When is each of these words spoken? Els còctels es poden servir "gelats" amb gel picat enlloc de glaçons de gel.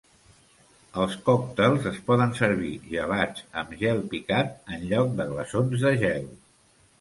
Els 1.01 1.17
còctels 1.27 1.85
es 1.91 1.99
poden 2.07 2.33
servir 2.39 2.71
"gelats" 2.93 3.45
amb 3.63 3.77
gel 3.83 4.01
picat 4.15 4.57
enlloc 4.79 5.13
de 5.21 5.29
glaçons 5.35 5.87
de 5.87 5.95
gel. 6.07 6.27